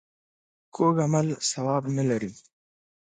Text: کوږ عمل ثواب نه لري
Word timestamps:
کوږ 0.75 0.95
عمل 1.05 1.27
ثواب 1.51 1.83
نه 1.97 2.03
لري 2.09 2.31